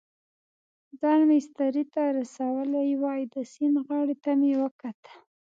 [0.99, 5.05] ځان مېسترې ته رسولی وای، د سیند غاړې ته مې وکتل.